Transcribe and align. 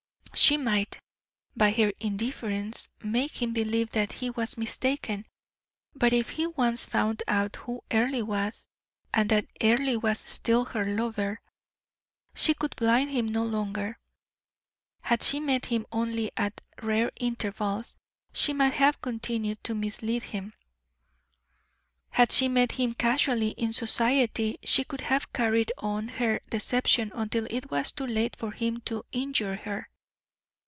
She 0.33 0.55
might, 0.57 0.97
by 1.57 1.71
her 1.71 1.91
indifference, 1.99 2.87
make 3.03 3.41
him 3.41 3.51
believe 3.53 3.91
that 3.91 4.13
he 4.13 4.29
was 4.31 4.57
mistaken: 4.57 5.25
but 5.93 6.13
if 6.13 6.29
he 6.29 6.47
once 6.47 6.83
found 6.83 7.21
out 7.27 7.57
who 7.57 7.81
Earle 7.91 8.23
was, 8.25 8.65
and 9.13 9.29
that 9.29 9.45
Earle 9.61 9.99
was 9.99 10.19
still 10.19 10.65
her 10.65 10.85
lover, 10.85 11.41
she 12.33 12.53
could 12.53 12.75
blind 12.77 13.11
him 13.11 13.27
no 13.27 13.43
longer. 13.43 13.99
Had 15.01 15.21
she 15.21 15.39
met 15.41 15.65
him 15.65 15.85
only 15.91 16.31
at 16.37 16.61
rare 16.81 17.11
intervals, 17.17 17.97
she 18.33 18.51
might 18.53 18.73
have 18.73 19.01
continued 19.01 19.61
to 19.65 19.75
mislead 19.75 20.23
him. 20.23 20.53
Had 22.09 22.31
she 22.31 22.47
met 22.47 22.71
him 22.73 22.93
casually 22.95 23.49
in 23.49 23.73
society, 23.73 24.59
she 24.63 24.85
could 24.85 25.01
have 25.01 25.31
carried 25.33 25.71
on 25.77 26.07
her 26.07 26.39
deception 26.49 27.11
until 27.13 27.45
it 27.51 27.69
was 27.69 27.91
too 27.91 28.07
late 28.07 28.35
for 28.37 28.51
him 28.51 28.79
to 28.81 29.03
injure 29.11 29.57
her. 29.57 29.87